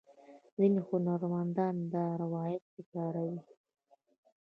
ځینې 0.55 0.79
هنرمندان 0.87 1.75
دا 1.93 2.05
روایت 2.23 2.63
تکراروي. 2.75 3.39